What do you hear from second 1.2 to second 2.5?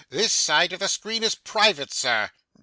is private, sir.